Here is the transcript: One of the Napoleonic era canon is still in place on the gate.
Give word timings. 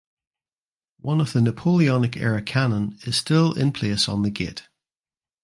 One 1.01 1.21
of 1.21 1.31
the 1.31 1.41
Napoleonic 1.43 2.17
era 2.17 2.41
canon 2.41 2.97
is 3.03 3.15
still 3.15 3.53
in 3.53 3.71
place 3.71 4.09
on 4.09 4.23
the 4.23 4.31
gate. 4.31 4.67